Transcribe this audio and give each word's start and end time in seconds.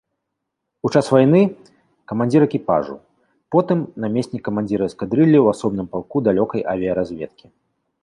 У 0.87 0.89
час 0.93 1.09
вайны 1.15 1.41
камандзір 2.13 2.41
экіпажу, 2.47 2.97
потым 3.57 3.79
намеснік 4.07 4.41
камандзіра 4.51 4.83
эскадрыллі 4.93 5.37
ў 5.45 5.57
асобным 5.57 5.87
палку 5.97 6.15
далёкай 6.33 6.61
авіяразведкі. 6.77 7.45